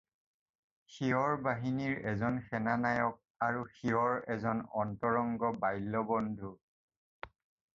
[0.93, 3.19] শিৱৰ বাহিনীৰ এজন সেনানায়ক
[3.49, 6.51] আৰু শিৱৰ এজন অন্তৰংগ বাল্যবন্ধু।